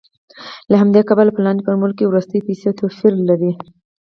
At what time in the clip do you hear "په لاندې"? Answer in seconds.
1.33-1.65